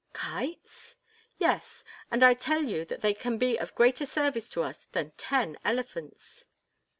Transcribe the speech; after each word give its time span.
"Kites?" 0.13 0.95
"Yes, 1.37 1.83
and 2.09 2.23
I 2.23 2.33
tell 2.33 2.63
you 2.63 2.85
that 2.85 3.01
they 3.01 3.13
can 3.13 3.37
be 3.37 3.59
of 3.59 3.75
greater 3.75 4.07
service 4.07 4.49
to 4.49 4.63
us 4.63 4.87
than 4.93 5.11
ten 5.11 5.59
elephants." 5.63 6.47